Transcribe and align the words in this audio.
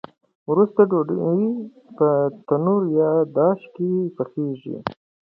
وروسته 0.49 0.81
ډوډۍ 0.89 1.43
په 1.97 2.07
تنور 2.47 2.81
یا 2.99 3.11
داش 3.37 3.61
کې 3.75 3.89
پخیږي. 4.15 4.77